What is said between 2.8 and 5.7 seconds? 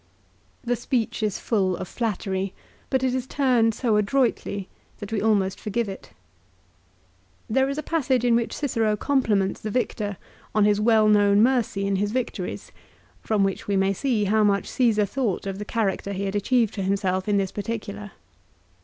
but it is turned so adroitly that we almost